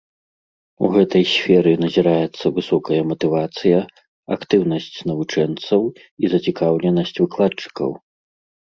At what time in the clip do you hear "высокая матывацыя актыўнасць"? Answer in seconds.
2.57-4.97